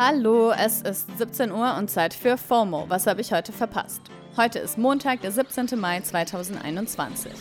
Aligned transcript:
Hallo, 0.00 0.52
es 0.52 0.80
ist 0.82 1.08
17 1.18 1.50
Uhr 1.50 1.74
und 1.76 1.90
Zeit 1.90 2.14
für 2.14 2.38
FOMO. 2.38 2.84
Was 2.86 3.08
habe 3.08 3.20
ich 3.20 3.32
heute 3.32 3.50
verpasst? 3.50 4.00
Heute 4.36 4.60
ist 4.60 4.78
Montag, 4.78 5.22
der 5.22 5.32
17. 5.32 5.76
Mai 5.76 6.00
2021. 6.00 7.32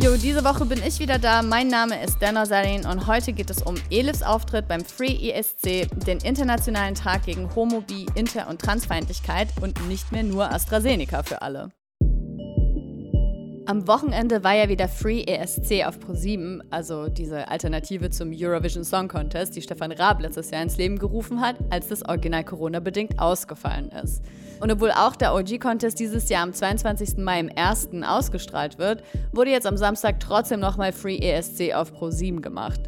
Jo, 0.00 0.16
diese 0.16 0.42
Woche 0.44 0.64
bin 0.64 0.82
ich 0.82 1.00
wieder 1.00 1.18
da. 1.18 1.42
Mein 1.42 1.68
Name 1.68 2.02
ist 2.02 2.22
Dana 2.22 2.46
Sarin 2.46 2.86
und 2.86 3.06
heute 3.06 3.34
geht 3.34 3.50
es 3.50 3.60
um 3.60 3.74
Elifs 3.90 4.22
Auftritt 4.22 4.66
beim 4.68 4.82
Free 4.86 5.32
ESC, 5.32 5.86
den 6.06 6.16
Internationalen 6.20 6.94
Tag 6.94 7.26
gegen 7.26 7.54
Homo, 7.54 7.82
Bi, 7.82 8.06
Inter- 8.14 8.48
und 8.48 8.62
Transfeindlichkeit 8.62 9.48
und 9.60 9.86
nicht 9.86 10.12
mehr 10.12 10.22
nur 10.22 10.50
AstraZeneca 10.50 11.24
für 11.24 11.42
alle. 11.42 11.72
Am 13.68 13.86
Wochenende 13.86 14.44
war 14.44 14.54
ja 14.54 14.70
wieder 14.70 14.88
Free 14.88 15.24
ESC 15.24 15.86
auf 15.86 15.98
Pro7, 15.98 16.62
also 16.70 17.08
diese 17.08 17.48
Alternative 17.48 18.08
zum 18.08 18.32
Eurovision 18.34 18.82
Song 18.82 19.08
Contest, 19.08 19.54
die 19.56 19.60
Stefan 19.60 19.92
Raab 19.92 20.22
letztes 20.22 20.50
Jahr 20.50 20.62
ins 20.62 20.78
Leben 20.78 20.98
gerufen 20.98 21.42
hat, 21.42 21.56
als 21.68 21.88
das 21.88 22.02
Original 22.02 22.44
Corona-bedingt 22.44 23.18
ausgefallen 23.18 23.90
ist. 23.90 24.22
Und 24.60 24.72
obwohl 24.72 24.90
auch 24.92 25.16
der 25.16 25.34
OG-Contest 25.34 26.00
dieses 26.00 26.30
Jahr 26.30 26.44
am 26.44 26.54
22. 26.54 27.18
Mai 27.18 27.40
im 27.40 27.50
1. 27.54 27.90
ausgestrahlt 28.06 28.78
wird, 28.78 29.02
wurde 29.32 29.50
jetzt 29.50 29.66
am 29.66 29.76
Samstag 29.76 30.18
trotzdem 30.18 30.60
nochmal 30.60 30.92
Free 30.92 31.18
ESC 31.18 31.74
auf 31.74 31.92
Pro7 31.92 32.40
gemacht. 32.40 32.80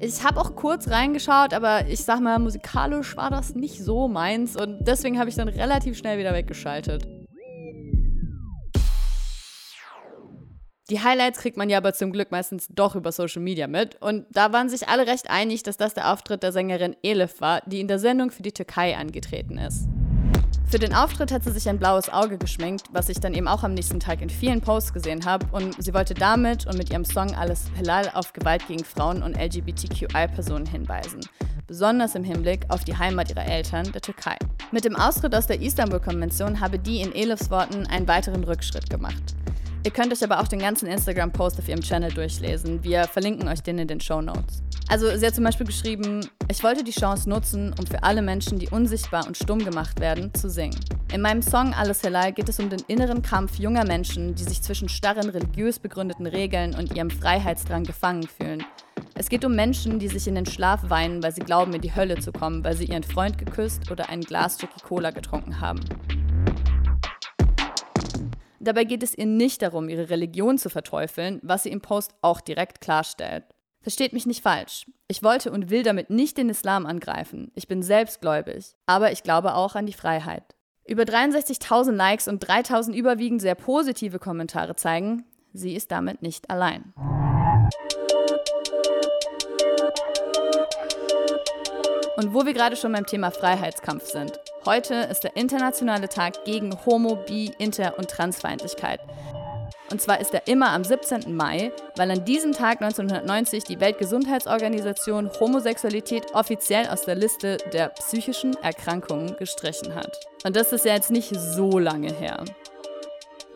Ich 0.00 0.22
habe 0.22 0.38
auch 0.38 0.54
kurz 0.54 0.90
reingeschaut, 0.90 1.54
aber 1.54 1.86
ich 1.86 2.04
sag 2.04 2.20
mal, 2.20 2.38
musikalisch 2.38 3.16
war 3.16 3.30
das 3.30 3.54
nicht 3.54 3.82
so 3.82 4.06
meins 4.06 4.54
und 4.54 4.86
deswegen 4.86 5.18
habe 5.18 5.30
ich 5.30 5.36
dann 5.36 5.48
relativ 5.48 5.96
schnell 5.96 6.18
wieder 6.18 6.34
weggeschaltet. 6.34 7.15
Die 10.88 11.02
Highlights 11.02 11.40
kriegt 11.40 11.56
man 11.56 11.68
ja 11.68 11.78
aber 11.78 11.94
zum 11.94 12.12
Glück 12.12 12.30
meistens 12.30 12.68
doch 12.68 12.94
über 12.94 13.10
Social 13.10 13.42
Media 13.42 13.66
mit. 13.66 14.00
Und 14.00 14.24
da 14.30 14.52
waren 14.52 14.68
sich 14.68 14.88
alle 14.88 15.08
recht 15.08 15.28
einig, 15.28 15.64
dass 15.64 15.76
das 15.76 15.94
der 15.94 16.12
Auftritt 16.12 16.44
der 16.44 16.52
Sängerin 16.52 16.94
Elif 17.02 17.40
war, 17.40 17.60
die 17.66 17.80
in 17.80 17.88
der 17.88 17.98
Sendung 17.98 18.30
für 18.30 18.44
die 18.44 18.52
Türkei 18.52 18.96
angetreten 18.96 19.58
ist. 19.58 19.88
Für 20.68 20.78
den 20.78 20.94
Auftritt 20.94 21.32
hat 21.32 21.42
sie 21.42 21.50
sich 21.50 21.68
ein 21.68 21.80
blaues 21.80 22.08
Auge 22.08 22.38
geschminkt, 22.38 22.86
was 22.92 23.08
ich 23.08 23.18
dann 23.18 23.34
eben 23.34 23.48
auch 23.48 23.64
am 23.64 23.74
nächsten 23.74 23.98
Tag 23.98 24.22
in 24.22 24.30
vielen 24.30 24.60
Posts 24.60 24.92
gesehen 24.92 25.24
habe. 25.24 25.46
Und 25.50 25.82
sie 25.82 25.92
wollte 25.92 26.14
damit 26.14 26.68
und 26.68 26.78
mit 26.78 26.90
ihrem 26.90 27.04
Song 27.04 27.34
Alles 27.34 27.64
Halal 27.76 28.08
auf 28.14 28.32
Gewalt 28.32 28.64
gegen 28.68 28.84
Frauen 28.84 29.24
und 29.24 29.36
LGBTQI-Personen 29.36 30.66
hinweisen. 30.66 31.20
Besonders 31.66 32.14
im 32.14 32.22
Hinblick 32.22 32.60
auf 32.68 32.84
die 32.84 32.96
Heimat 32.96 33.30
ihrer 33.30 33.44
Eltern, 33.44 33.90
der 33.90 34.02
Türkei. 34.02 34.36
Mit 34.70 34.84
dem 34.84 34.94
Austritt 34.94 35.34
aus 35.34 35.48
der 35.48 35.60
Istanbul-Konvention 35.60 36.60
habe 36.60 36.78
die 36.78 37.00
in 37.00 37.12
Elifs 37.12 37.50
Worten 37.50 37.88
einen 37.88 38.06
weiteren 38.06 38.44
Rückschritt 38.44 38.88
gemacht. 38.88 39.34
Ihr 39.86 39.92
könnt 39.92 40.12
euch 40.12 40.24
aber 40.24 40.40
auch 40.40 40.48
den 40.48 40.58
ganzen 40.58 40.88
Instagram-Post 40.88 41.60
auf 41.60 41.68
ihrem 41.68 41.80
Channel 41.80 42.12
durchlesen. 42.12 42.82
Wir 42.82 43.04
verlinken 43.04 43.46
euch 43.46 43.62
den 43.62 43.78
in 43.78 43.86
den 43.86 44.00
Show 44.00 44.20
Notes. 44.20 44.60
Also 44.88 45.16
sie 45.16 45.24
hat 45.24 45.36
zum 45.36 45.44
Beispiel 45.44 45.64
geschrieben, 45.64 46.28
ich 46.50 46.64
wollte 46.64 46.82
die 46.82 46.90
Chance 46.90 47.30
nutzen, 47.30 47.72
um 47.78 47.86
für 47.86 48.02
alle 48.02 48.20
Menschen, 48.20 48.58
die 48.58 48.68
unsichtbar 48.68 49.28
und 49.28 49.36
stumm 49.36 49.60
gemacht 49.60 50.00
werden, 50.00 50.34
zu 50.34 50.50
singen. 50.50 50.80
In 51.12 51.20
meinem 51.20 51.40
Song 51.40 51.72
Alles 51.72 52.02
Halal 52.02 52.32
geht 52.32 52.48
es 52.48 52.58
um 52.58 52.68
den 52.68 52.82
inneren 52.88 53.22
Kampf 53.22 53.60
junger 53.60 53.84
Menschen, 53.84 54.34
die 54.34 54.42
sich 54.42 54.60
zwischen 54.60 54.88
starren 54.88 55.30
religiös 55.30 55.78
begründeten 55.78 56.26
Regeln 56.26 56.74
und 56.74 56.96
ihrem 56.96 57.10
Freiheitsdrang 57.10 57.84
gefangen 57.84 58.24
fühlen. 58.26 58.64
Es 59.14 59.28
geht 59.28 59.44
um 59.44 59.54
Menschen, 59.54 60.00
die 60.00 60.08
sich 60.08 60.26
in 60.26 60.34
den 60.34 60.46
Schlaf 60.46 60.90
weinen, 60.90 61.22
weil 61.22 61.32
sie 61.32 61.42
glauben, 61.42 61.72
in 61.74 61.80
die 61.80 61.94
Hölle 61.94 62.18
zu 62.18 62.32
kommen, 62.32 62.64
weil 62.64 62.76
sie 62.76 62.86
ihren 62.86 63.04
Freund 63.04 63.38
geküsst 63.38 63.88
oder 63.88 64.08
ein 64.08 64.22
Glas 64.22 64.60
Jackie 64.60 64.82
Cola 64.82 65.12
getrunken 65.12 65.60
haben. 65.60 65.78
Dabei 68.66 68.82
geht 68.82 69.04
es 69.04 69.16
ihr 69.16 69.26
nicht 69.26 69.62
darum, 69.62 69.88
ihre 69.88 70.10
Religion 70.10 70.58
zu 70.58 70.70
verteufeln, 70.70 71.38
was 71.44 71.62
sie 71.62 71.70
im 71.70 71.80
Post 71.80 72.16
auch 72.20 72.40
direkt 72.40 72.80
klarstellt. 72.80 73.44
Versteht 73.80 74.12
mich 74.12 74.26
nicht 74.26 74.42
falsch. 74.42 74.90
Ich 75.06 75.22
wollte 75.22 75.52
und 75.52 75.70
will 75.70 75.84
damit 75.84 76.10
nicht 76.10 76.36
den 76.36 76.48
Islam 76.48 76.84
angreifen. 76.84 77.52
Ich 77.54 77.68
bin 77.68 77.84
selbstgläubig. 77.84 78.74
Aber 78.86 79.12
ich 79.12 79.22
glaube 79.22 79.54
auch 79.54 79.76
an 79.76 79.86
die 79.86 79.92
Freiheit. 79.92 80.56
Über 80.84 81.04
63.000 81.04 81.92
Likes 81.92 82.26
und 82.26 82.44
3.000 82.44 82.92
überwiegend 82.94 83.40
sehr 83.40 83.54
positive 83.54 84.18
Kommentare 84.18 84.74
zeigen, 84.74 85.24
sie 85.52 85.76
ist 85.76 85.92
damit 85.92 86.22
nicht 86.22 86.50
allein. 86.50 86.92
Und 92.16 92.34
wo 92.34 92.44
wir 92.44 92.52
gerade 92.52 92.74
schon 92.74 92.90
beim 92.90 93.06
Thema 93.06 93.30
Freiheitskampf 93.30 94.06
sind. 94.06 94.32
Heute 94.66 94.94
ist 94.94 95.22
der 95.22 95.36
internationale 95.36 96.08
Tag 96.08 96.44
gegen 96.44 96.76
Homo, 96.84 97.14
Bi, 97.14 97.52
Inter- 97.58 97.96
und 97.98 98.10
Transfeindlichkeit. 98.10 98.98
Und 99.92 100.02
zwar 100.02 100.20
ist 100.20 100.34
er 100.34 100.48
immer 100.48 100.70
am 100.70 100.82
17. 100.82 101.36
Mai, 101.36 101.70
weil 101.94 102.10
an 102.10 102.24
diesem 102.24 102.50
Tag 102.50 102.82
1990 102.82 103.62
die 103.62 103.78
Weltgesundheitsorganisation 103.78 105.30
Homosexualität 105.38 106.34
offiziell 106.34 106.88
aus 106.88 107.02
der 107.02 107.14
Liste 107.14 107.58
der 107.72 107.90
psychischen 107.90 108.54
Erkrankungen 108.54 109.36
gestrichen 109.36 109.94
hat. 109.94 110.18
Und 110.44 110.56
das 110.56 110.72
ist 110.72 110.84
ja 110.84 110.94
jetzt 110.94 111.12
nicht 111.12 111.32
so 111.32 111.78
lange 111.78 112.12
her. 112.12 112.44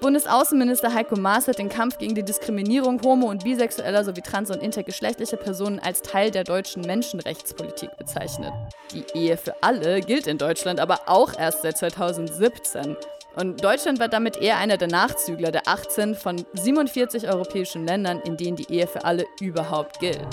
Bundesaußenminister 0.00 0.94
Heiko 0.94 1.16
Maas 1.16 1.46
hat 1.46 1.58
den 1.58 1.68
Kampf 1.68 1.98
gegen 1.98 2.14
die 2.14 2.22
Diskriminierung 2.22 3.02
homo- 3.02 3.28
und 3.28 3.44
bisexueller 3.44 4.02
sowie 4.02 4.22
trans- 4.22 4.50
und 4.50 4.62
intergeschlechtlicher 4.62 5.36
Personen 5.36 5.78
als 5.78 6.00
Teil 6.00 6.30
der 6.30 6.44
deutschen 6.44 6.82
Menschenrechtspolitik 6.82 7.94
bezeichnet. 7.98 8.52
Die 8.94 9.04
Ehe 9.14 9.36
für 9.36 9.62
alle 9.62 10.00
gilt 10.00 10.26
in 10.26 10.38
Deutschland 10.38 10.80
aber 10.80 11.00
auch 11.06 11.38
erst 11.38 11.62
seit 11.62 11.76
2017. 11.76 12.96
Und 13.36 13.62
Deutschland 13.62 14.00
war 14.00 14.08
damit 14.08 14.38
eher 14.38 14.56
einer 14.56 14.78
der 14.78 14.88
Nachzügler 14.88 15.52
der 15.52 15.68
18 15.68 16.14
von 16.14 16.44
47 16.54 17.28
europäischen 17.28 17.86
Ländern, 17.86 18.20
in 18.20 18.38
denen 18.38 18.56
die 18.56 18.72
Ehe 18.72 18.86
für 18.86 19.04
alle 19.04 19.26
überhaupt 19.38 20.00
gilt. 20.00 20.26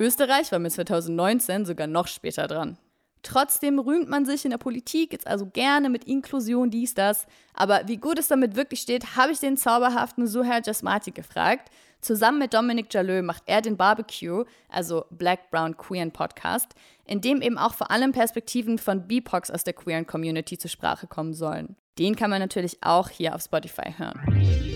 Österreich 0.00 0.50
war 0.50 0.58
mit 0.58 0.72
2019 0.72 1.64
sogar 1.64 1.86
noch 1.86 2.08
später 2.08 2.48
dran. 2.48 2.76
Trotzdem 3.22 3.78
rühmt 3.78 4.08
man 4.08 4.24
sich 4.26 4.44
in 4.44 4.50
der 4.50 4.58
Politik 4.58 5.12
jetzt 5.12 5.26
also 5.26 5.46
gerne 5.46 5.88
mit 5.88 6.04
Inklusion, 6.04 6.70
dies, 6.70 6.94
das. 6.94 7.26
Aber 7.54 7.82
wie 7.86 7.96
gut 7.96 8.18
es 8.18 8.28
damit 8.28 8.56
wirklich 8.56 8.80
steht, 8.80 9.16
habe 9.16 9.32
ich 9.32 9.38
den 9.38 9.56
zauberhaften 9.56 10.26
Suher 10.26 10.60
Jasmati 10.64 11.12
gefragt. 11.12 11.70
Zusammen 12.00 12.40
mit 12.40 12.52
Dominic 12.52 12.92
Jalö 12.92 13.22
macht 13.22 13.44
er 13.46 13.62
den 13.62 13.76
Barbecue, 13.76 14.44
also 14.68 15.04
Black 15.10 15.50
Brown 15.52 15.76
Queer 15.76 16.10
Podcast, 16.10 16.74
in 17.04 17.20
dem 17.20 17.40
eben 17.42 17.58
auch 17.58 17.74
vor 17.74 17.92
allem 17.92 18.10
Perspektiven 18.10 18.78
von 18.78 19.06
BIPOX 19.06 19.52
aus 19.52 19.62
der 19.62 19.74
queeren 19.74 20.06
Community 20.06 20.58
zur 20.58 20.70
Sprache 20.70 21.06
kommen 21.06 21.32
sollen. 21.32 21.76
Den 22.00 22.16
kann 22.16 22.30
man 22.30 22.40
natürlich 22.40 22.78
auch 22.82 23.08
hier 23.08 23.36
auf 23.36 23.42
Spotify 23.42 23.94
hören. 23.96 24.71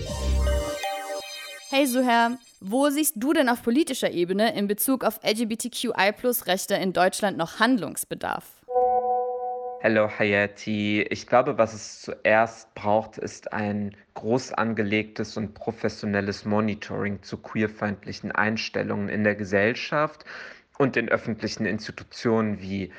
Hey 1.69 1.85
Suher, 1.85 2.37
wo 2.61 2.89
siehst 2.89 3.15
du 3.17 3.33
denn 3.33 3.49
auf 3.49 3.61
politischer 3.61 4.09
Ebene 4.09 4.55
in 4.55 4.67
Bezug 4.67 5.03
auf 5.03 5.19
LGBTQI-Rechte 5.21 6.75
in 6.75 6.93
Deutschland 6.93 7.37
noch 7.37 7.59
Handlungsbedarf? 7.59 8.45
Hallo 9.83 10.09
Hayati. 10.09 11.01
Ich 11.09 11.27
glaube, 11.27 11.57
was 11.57 11.73
es 11.73 12.01
zuerst 12.03 12.73
braucht, 12.73 13.17
ist 13.17 13.51
ein 13.51 13.93
groß 14.13 14.53
angelegtes 14.53 15.35
und 15.35 15.55
professionelles 15.55 16.45
Monitoring 16.45 17.21
zu 17.21 17.35
queerfeindlichen 17.35 18.31
Einstellungen 18.31 19.09
in 19.09 19.25
der 19.25 19.35
Gesellschaft 19.35 20.23
und 20.77 20.95
in 20.95 21.09
öffentlichen 21.09 21.65
Institutionen 21.65 22.61
wie 22.61 22.93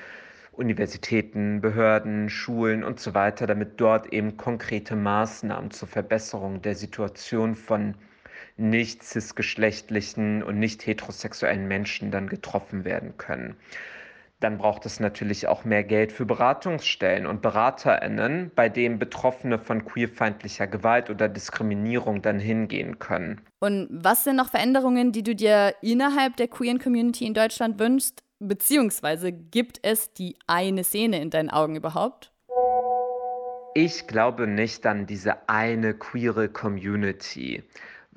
Universitäten, 0.52 1.62
Behörden, 1.62 2.28
Schulen 2.28 2.84
und 2.84 3.00
so 3.00 3.14
weiter, 3.14 3.46
damit 3.46 3.80
dort 3.80 4.12
eben 4.12 4.36
konkrete 4.36 4.94
Maßnahmen 4.94 5.70
zur 5.70 5.88
Verbesserung 5.88 6.60
der 6.60 6.74
Situation 6.74 7.54
von 7.54 7.94
nicht 8.58 9.02
cisgeschlechtlichen 9.02 10.42
und 10.42 10.58
nicht 10.58 10.86
heterosexuellen 10.86 11.66
Menschen 11.66 12.10
dann 12.10 12.28
getroffen 12.28 12.84
werden 12.84 13.16
können. 13.16 13.56
Dann 14.40 14.58
braucht 14.58 14.86
es 14.86 15.00
natürlich 15.00 15.48
auch 15.48 15.64
mehr 15.64 15.82
Geld 15.82 16.12
für 16.12 16.24
Beratungsstellen 16.24 17.26
und 17.26 17.42
Beraterinnen, 17.42 18.52
bei 18.54 18.68
denen 18.68 19.00
Betroffene 19.00 19.58
von 19.58 19.84
queerfeindlicher 19.84 20.68
Gewalt 20.68 21.10
oder 21.10 21.28
Diskriminierung 21.28 22.22
dann 22.22 22.38
hingehen 22.38 23.00
können. 23.00 23.40
Und 23.58 23.88
was 23.90 24.22
sind 24.22 24.36
noch 24.36 24.50
Veränderungen, 24.50 25.10
die 25.10 25.24
du 25.24 25.34
dir 25.34 25.74
innerhalb 25.82 26.36
der 26.36 26.46
queeren 26.46 26.78
Community 26.78 27.26
in 27.26 27.34
Deutschland 27.34 27.80
wünschst? 27.80 28.22
Beziehungsweise 28.38 29.32
gibt 29.32 29.80
es 29.82 30.12
die 30.12 30.36
eine 30.46 30.84
Szene 30.84 31.20
in 31.20 31.30
deinen 31.30 31.50
Augen 31.50 31.74
überhaupt? 31.74 32.32
Ich 33.74 34.06
glaube 34.06 34.46
nicht 34.46 34.86
an 34.86 35.06
diese 35.06 35.48
eine 35.48 35.94
queere 35.94 36.48
Community. 36.48 37.64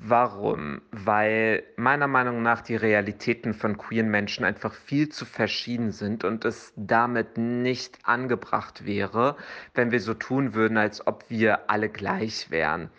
Warum? 0.04 0.82
Weil 0.90 1.62
meiner 1.76 2.08
Meinung 2.08 2.42
nach 2.42 2.60
die 2.60 2.74
Realitäten 2.74 3.54
von 3.54 3.78
queeren 3.78 4.10
Menschen 4.10 4.44
einfach 4.44 4.74
viel 4.74 5.10
zu 5.10 5.24
verschieden 5.24 5.92
sind 5.92 6.24
und 6.24 6.44
es 6.44 6.72
damit 6.74 7.38
nicht 7.38 8.00
angebracht 8.02 8.84
wäre, 8.84 9.36
wenn 9.74 9.92
wir 9.92 10.00
so 10.00 10.14
tun 10.14 10.54
würden, 10.54 10.76
als 10.76 11.06
ob 11.06 11.30
wir 11.30 11.70
alle 11.70 11.88
gleich 11.88 12.50
wären. 12.50 12.90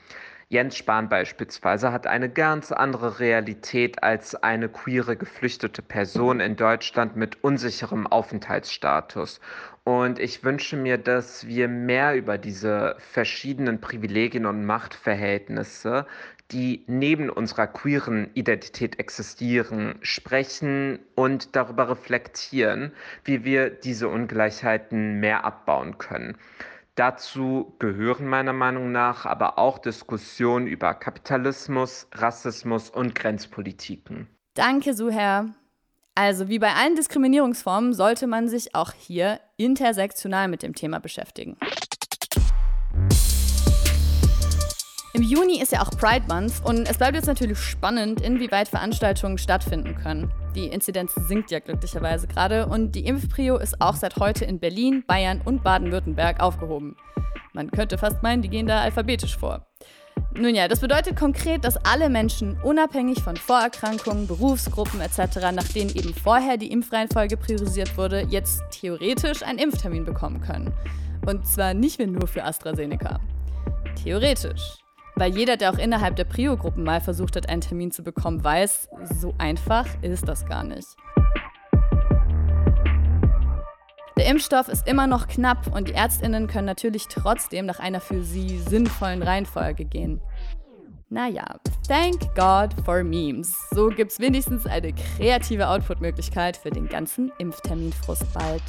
Jens 0.49 0.77
Spahn 0.77 1.09
beispielsweise 1.09 1.91
hat 1.91 2.05
eine 2.05 2.29
ganz 2.29 2.71
andere 2.71 3.19
Realität 3.19 4.03
als 4.03 4.35
eine 4.35 4.69
queere 4.69 5.15
geflüchtete 5.15 5.81
Person 5.81 6.39
in 6.39 6.55
Deutschland 6.55 7.15
mit 7.15 7.43
unsicherem 7.43 8.05
Aufenthaltsstatus. 8.07 9.39
Und 9.83 10.19
ich 10.19 10.43
wünsche 10.43 10.77
mir, 10.77 10.97
dass 10.97 11.47
wir 11.47 11.67
mehr 11.67 12.15
über 12.15 12.37
diese 12.37 12.95
verschiedenen 12.99 13.81
Privilegien 13.81 14.45
und 14.45 14.65
Machtverhältnisse, 14.65 16.05
die 16.51 16.83
neben 16.87 17.29
unserer 17.29 17.67
queeren 17.67 18.29
Identität 18.33 18.99
existieren, 18.99 19.95
sprechen 20.01 20.99
und 21.15 21.55
darüber 21.55 21.89
reflektieren, 21.89 22.91
wie 23.23 23.43
wir 23.43 23.69
diese 23.69 24.07
Ungleichheiten 24.07 25.19
mehr 25.19 25.45
abbauen 25.45 25.97
können. 25.97 26.37
Dazu 26.95 27.75
gehören 27.79 28.27
meiner 28.27 28.53
Meinung 28.53 28.91
nach 28.91 29.25
aber 29.25 29.57
auch 29.57 29.79
Diskussionen 29.79 30.67
über 30.67 30.93
Kapitalismus, 30.93 32.07
Rassismus 32.13 32.91
und 32.91 33.15
Grenzpolitiken. 33.15 34.27
Danke, 34.53 34.93
Suher. 34.93 35.49
Also 36.15 36.47
wie 36.47 36.59
bei 36.59 36.73
allen 36.73 36.95
Diskriminierungsformen 36.95 37.93
sollte 37.93 38.27
man 38.27 38.47
sich 38.47 38.75
auch 38.75 38.91
hier 38.91 39.39
intersektional 39.57 40.47
mit 40.47 40.61
dem 40.61 40.75
Thema 40.75 40.99
beschäftigen. 40.99 41.57
Juni 45.23 45.61
ist 45.61 45.71
ja 45.71 45.81
auch 45.81 45.91
Pride 45.91 46.25
Month 46.27 46.61
und 46.63 46.89
es 46.89 46.97
bleibt 46.97 47.15
jetzt 47.15 47.27
natürlich 47.27 47.57
spannend, 47.57 48.19
inwieweit 48.21 48.67
Veranstaltungen 48.67 49.37
stattfinden 49.37 49.95
können. 49.95 50.31
Die 50.55 50.67
Inzidenz 50.67 51.13
sinkt 51.15 51.51
ja 51.51 51.59
glücklicherweise 51.59 52.27
gerade 52.27 52.67
und 52.67 52.93
die 52.93 53.05
Impfprio 53.05 53.57
ist 53.57 53.79
auch 53.79 53.95
seit 53.95 54.17
heute 54.17 54.45
in 54.45 54.59
Berlin, 54.59 55.03
Bayern 55.07 55.41
und 55.45 55.63
Baden-Württemberg 55.63 56.41
aufgehoben. 56.41 56.95
Man 57.53 57.71
könnte 57.71 57.97
fast 57.97 58.21
meinen, 58.23 58.41
die 58.41 58.49
gehen 58.49 58.67
da 58.67 58.81
alphabetisch 58.81 59.37
vor. 59.37 59.65
Nun 60.35 60.55
ja, 60.55 60.67
das 60.67 60.79
bedeutet 60.79 61.15
konkret, 61.15 61.63
dass 61.63 61.77
alle 61.85 62.09
Menschen 62.09 62.59
unabhängig 62.61 63.21
von 63.21 63.37
Vorerkrankungen, 63.37 64.27
Berufsgruppen 64.27 64.99
etc., 64.99 65.51
nach 65.53 65.67
denen 65.69 65.95
eben 65.95 66.13
vorher 66.13 66.57
die 66.57 66.71
Impfreihenfolge 66.71 67.37
priorisiert 67.37 67.95
wurde, 67.97 68.25
jetzt 68.29 68.61
theoretisch 68.71 69.43
einen 69.43 69.59
Impftermin 69.59 70.05
bekommen 70.05 70.41
können. 70.41 70.73
Und 71.25 71.47
zwar 71.47 71.73
nicht 71.73 71.99
mehr 71.99 72.07
nur 72.07 72.27
für 72.27 72.43
AstraZeneca. 72.43 73.19
Theoretisch. 74.03 74.82
Weil 75.15 75.35
jeder, 75.35 75.57
der 75.57 75.71
auch 75.71 75.77
innerhalb 75.77 76.15
der 76.15 76.23
Prio-Gruppen 76.23 76.83
mal 76.83 76.99
versucht 76.99 77.35
hat, 77.35 77.47
einen 77.47 77.61
Termin 77.61 77.91
zu 77.91 78.03
bekommen, 78.03 78.43
weiß, 78.43 78.89
so 79.19 79.33
einfach 79.37 79.85
ist 80.01 80.27
das 80.27 80.45
gar 80.45 80.63
nicht. 80.63 80.87
Der 84.17 84.27
Impfstoff 84.27 84.67
ist 84.67 84.87
immer 84.87 85.07
noch 85.07 85.27
knapp 85.27 85.67
und 85.75 85.89
die 85.89 85.93
Ärztinnen 85.93 86.47
können 86.47 86.65
natürlich 86.65 87.07
trotzdem 87.07 87.65
nach 87.65 87.79
einer 87.79 87.99
für 87.99 88.23
sie 88.23 88.59
sinnvollen 88.59 89.21
Reihenfolge 89.23 89.85
gehen. 89.85 90.21
Naja, 91.09 91.59
thank 91.87 92.21
God 92.33 92.73
for 92.85 93.03
Memes. 93.03 93.55
So 93.71 93.89
gibt's 93.89 94.19
wenigstens 94.19 94.65
eine 94.65 94.93
kreative 94.93 95.67
Output-Möglichkeit 95.67 96.57
für 96.57 96.71
den 96.71 96.87
ganzen 96.87 97.31
Impfterminfrust 97.37 98.33
bald. 98.33 98.63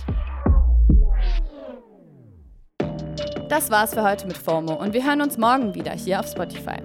Das 3.48 3.70
war's 3.70 3.92
für 3.92 4.02
heute 4.02 4.26
mit 4.26 4.38
FOMO 4.38 4.72
und 4.74 4.94
wir 4.94 5.04
hören 5.04 5.20
uns 5.20 5.36
morgen 5.36 5.74
wieder 5.74 5.92
hier 5.92 6.18
auf 6.18 6.26
Spotify. 6.26 6.78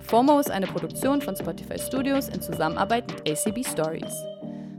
FOMO 0.00 0.38
ist 0.38 0.50
eine 0.50 0.66
Produktion 0.66 1.22
von 1.22 1.34
Spotify 1.34 1.78
Studios 1.78 2.28
in 2.28 2.42
Zusammenarbeit 2.42 3.06
mit 3.10 3.28
ACB 3.28 3.66
Stories. 3.66 4.14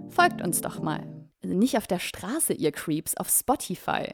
Folgt 0.09 0.41
uns 0.43 0.61
doch 0.61 0.79
mal. 0.79 1.01
Also 1.41 1.55
nicht 1.55 1.77
auf 1.77 1.87
der 1.87 1.99
Straße, 1.99 2.53
ihr 2.53 2.71
Creeps, 2.71 3.17
auf 3.17 3.29
Spotify. 3.29 4.13